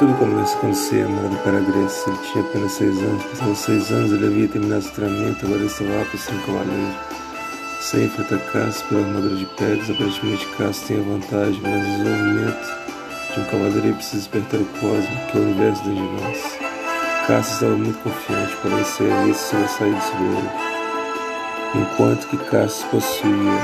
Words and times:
Tudo 0.00 0.14
começa 0.14 0.56
quando 0.56 0.74
Sei 0.74 1.02
é 1.02 1.04
mandado 1.04 1.36
para 1.42 1.58
a 1.58 1.60
Grécia. 1.60 2.08
Ele 2.08 2.18
tinha 2.32 2.42
apenas 2.42 2.72
seis 2.72 2.98
anos. 3.02 3.22
Passados 3.22 3.58
seis 3.58 3.90
anos, 3.92 4.12
ele 4.12 4.26
havia 4.28 4.48
terminado 4.48 4.86
o 4.86 4.90
treinamento, 4.92 5.44
agora 5.44 5.62
estava 5.62 6.00
apto 6.00 6.16
a 6.16 6.34
um 6.34 6.40
cavaleiro. 6.40 6.94
Sei 7.82 8.04
enfrenta 8.06 8.38
Cass 8.50 8.82
pela 8.88 9.02
armadura 9.02 9.36
de 9.36 9.44
Pegasus. 9.44 9.90
Aparentemente, 9.90 10.46
Cass 10.56 10.80
tem 10.88 11.00
a 11.00 11.02
vantagem, 11.02 11.60
mas 11.62 11.82
o 11.82 11.84
desenvolvimento 11.84 12.66
de 13.34 13.40
um 13.40 13.44
cavaleiro 13.44 13.94
precisa 13.96 14.16
despertar 14.16 14.60
o 14.60 14.64
cosmo, 14.64 15.26
que 15.30 15.36
é 15.36 15.40
o 15.40 15.44
universo 15.44 15.84
dentro 15.84 16.02
de 16.02 16.22
nós. 16.22 16.58
Estava 17.20 17.76
muito 17.76 18.02
confiante, 18.02 18.56
porém 18.62 18.84
Sei 18.84 19.12
havia 19.12 19.34
se 19.34 19.50
sobressaído 19.50 20.00
sobre 20.00 20.24
ele. 20.24 20.50
Enquanto 21.74 22.26
que 22.28 22.38
Cass 22.38 22.86
possuía 22.90 23.60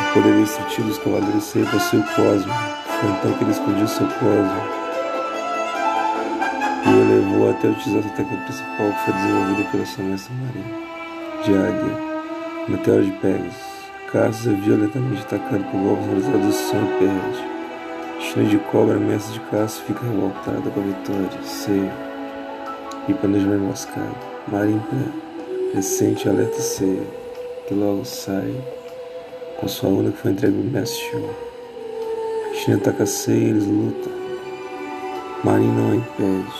o 0.00 0.14
poder 0.14 0.36
destrutivo 0.36 0.86
dos 0.86 0.98
cavaleiros, 0.98 1.42
Sei 1.42 1.64
possuía 1.64 2.04
o 2.04 2.14
cosmo. 2.14 2.89
Então 3.02 3.32
que 3.32 3.44
ele 3.44 3.50
explodiu 3.50 3.88
seu 3.88 4.06
cosmo 4.06 4.80
e 6.86 6.88
o 6.92 7.08
levou 7.08 7.50
até 7.50 7.68
utilizar 7.68 8.02
sua 8.02 8.12
técnica 8.12 8.44
principal 8.44 8.92
que 8.92 9.04
foi 9.04 9.14
desenvolvida 9.14 9.70
pela 9.70 9.86
sua 9.86 10.04
mestra 10.04 10.34
marinha, 10.34 11.44
de 11.44 11.54
águia. 11.54 12.10
Meteoro 12.68 13.04
de 13.04 13.12
Pegasus. 13.12 13.80
Cassius 14.12 14.46
é 14.48 14.60
violentamente 14.60 15.22
atacado 15.22 15.64
por 15.70 15.80
golpes 15.80 16.06
realizados 16.06 16.46
do 16.46 16.52
som 16.52 16.76
e 16.76 16.98
perde. 16.98 17.50
China 18.20 18.48
de 18.48 18.58
Cobra, 18.58 18.98
mestre 18.98 19.34
de 19.34 19.40
Cassius, 19.46 19.86
fica 19.86 20.04
revoltada 20.04 20.70
com 20.70 20.80
a 20.80 20.82
vitória. 20.82 21.42
Ceia. 21.42 21.92
E 23.08 23.14
planeja 23.14 23.46
uma 23.46 23.56
emboscada. 23.56 24.10
Marinha 24.48 24.82
recente 25.74 26.28
alerta 26.28 26.60
Ceia, 26.60 27.02
que 27.66 27.74
logo 27.74 28.04
sai 28.04 28.54
com 29.58 29.68
sua 29.68 29.88
onda 29.88 30.10
que 30.10 30.18
foi 30.18 30.32
entregue 30.32 30.56
ao 30.56 30.64
mestre. 30.64 31.49
China 32.60 32.76
ataca 32.76 33.06
Ceia 33.06 33.38
e 33.38 33.48
eles 33.48 33.66
lutam. 33.66 34.12
Marin 35.42 35.68
não 35.68 35.92
a 35.92 35.96
impede. 35.96 36.52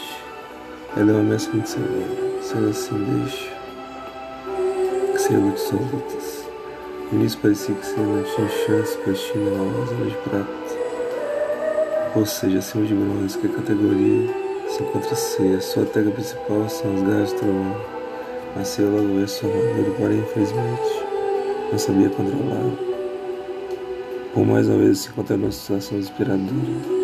Ela 0.96 1.10
é 1.10 1.14
uma 1.14 1.22
mestre 1.24 1.52
muito 1.52 1.68
severa. 1.68 2.40
Sendo 2.40 2.70
assim, 2.70 3.04
deixa 3.04 3.50
que 5.12 5.18
Ceia 5.18 5.38
lute 5.38 5.60
suas 5.60 5.92
lutas. 5.92 6.48
No 7.12 7.20
início 7.20 7.38
parecia 7.40 7.74
que 7.74 7.84
Ceia 7.84 8.06
não 8.06 8.22
tinha 8.22 8.48
chance 8.48 8.96
para 8.96 9.14
China 9.14 9.50
na 9.50 9.84
zona 9.84 10.06
de 10.06 10.16
prata. 10.16 10.50
Ou 12.16 12.24
seja, 12.24 12.58
acima 12.60 12.86
de 12.86 12.94
bronze, 12.94 13.36
que 13.36 13.46
a 13.46 13.50
categoria 13.50 14.34
se 14.68 14.82
encontra 14.82 15.14
Ceia. 15.14 15.60
Sua 15.60 15.84
técnica 15.84 16.12
principal 16.12 16.66
são 16.70 16.94
as 16.94 17.02
garras 17.02 17.28
de 17.28 17.34
trovão. 17.34 17.76
Mas 18.56 18.68
Ceia 18.68 18.88
logo 18.88 19.20
vê 19.20 19.26
sua 19.26 19.50
armadura, 19.50 19.90
porém, 19.98 20.18
infelizmente, 20.20 21.04
não 21.70 21.78
sabia 21.78 22.08
controlar. 22.08 22.89
Por 24.32 24.46
mais 24.46 24.68
uma 24.68 24.78
vez 24.78 25.00
se 25.00 25.08
encontra 25.08 25.36
numa 25.36 25.50
situação 25.50 25.98
desesperadora. 25.98 26.54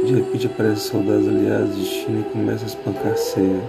De 0.07 0.15
repente 0.15 0.47
aparecem 0.47 0.91
soldados 0.93 1.27
aliados 1.27 1.77
de 1.77 1.85
China 1.85 2.21
e 2.21 2.31
começam 2.31 2.63
a 2.63 2.69
espancar 2.69 3.17
Ceia. 3.17 3.61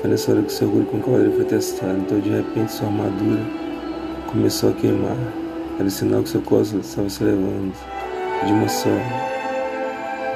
Foi 0.00 0.10
nessa 0.10 0.32
hora 0.32 0.42
que 0.42 0.52
seu 0.52 0.66
orgulho 0.66 0.86
com 0.86 0.96
o 0.96 1.00
cavaleiro 1.00 1.32
foi 1.34 1.44
testado, 1.44 1.96
então 1.98 2.18
de 2.18 2.30
repente 2.30 2.72
sua 2.72 2.88
armadura 2.88 3.40
começou 4.26 4.70
a 4.70 4.72
queimar. 4.72 5.16
Era 5.78 5.88
sinal 5.88 6.24
que 6.24 6.28
seu 6.28 6.42
cosmo 6.42 6.80
estava 6.80 7.08
se 7.08 7.22
elevando. 7.22 7.72
De 8.44 8.52
uma 8.52 8.68
só 8.68 8.88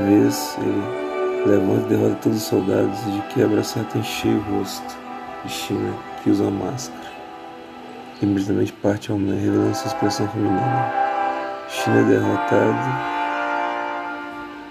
vez, 0.06 0.56
ele 0.60 1.50
levanta 1.50 1.86
e 1.86 1.88
derrota 1.88 2.14
todos 2.22 2.38
os 2.38 2.44
soldados 2.44 2.98
e 3.08 3.10
de 3.10 3.34
quebra 3.34 3.60
acerta 3.60 3.98
em 3.98 4.04
cheio 4.04 4.38
o 4.38 4.58
rosto 4.58 4.97
de 5.44 5.50
China, 5.50 5.94
que 6.22 6.30
usa 6.30 6.48
máscara. 6.48 7.10
E 8.20 8.24
imediatamente 8.24 8.72
parte 8.74 9.10
ao 9.10 9.19
meio, 9.19 9.41
revelando 9.41 9.74
sua 9.74 9.88
expressão 9.88 10.28
feminina. 10.28 11.11
China 11.73 12.03
derrotado 12.03 13.12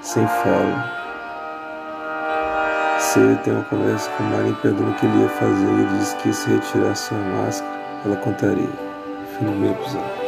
sem 0.02 0.26
fala. 0.28 1.02
Ceia 3.00 3.36
tem 3.38 3.54
uma 3.54 3.64
conversa 3.64 4.10
com 4.12 4.24
Marin 4.24 4.54
perguntando 4.62 4.92
o 4.92 4.94
que 4.94 5.06
ele 5.08 5.24
ia 5.24 5.30
fazer 5.30 5.66
e 5.66 5.98
diz 5.98 6.14
que 6.14 6.32
se 6.32 6.50
retirar 6.50 6.96
sua 6.96 7.18
máscara, 7.18 7.82
ela 8.06 8.16
contaria. 8.18 8.70
Fim 9.36 9.46
do 9.46 9.52
meu 9.52 9.72
episódio. 9.72 10.21